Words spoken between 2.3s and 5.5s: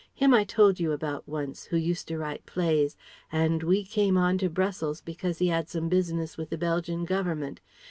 plays, and we came on to Brussels because he